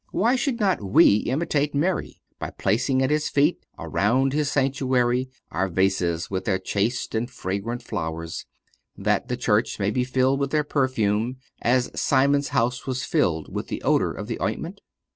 Why 0.09 0.35
should 0.35 0.59
not 0.59 0.81
we 0.81 1.17
imitate 1.29 1.75
Mary 1.75 2.21
by 2.39 2.49
placing 2.49 3.03
at 3.03 3.11
His 3.11 3.29
feet, 3.29 3.63
around 3.77 4.33
His 4.33 4.49
sanctuary, 4.49 5.29
our 5.51 5.67
vases 5.67 6.27
with 6.27 6.45
their 6.45 6.57
chaste 6.57 7.13
and 7.13 7.29
fragrant 7.29 7.83
flowers, 7.83 8.47
that 8.97 9.27
the 9.27 9.37
Church 9.37 9.77
may 9.77 9.91
be 9.91 10.03
filled 10.03 10.39
with 10.39 10.49
their 10.49 10.63
perfume, 10.63 11.37
as 11.61 11.91
Simon's 11.93 12.47
house 12.47 12.87
was 12.87 13.03
filled 13.05 13.53
with 13.53 13.67
the 13.67 13.83
odor 13.83 14.11
of 14.11 14.25
the 14.25 14.41
ointment? 14.41 14.81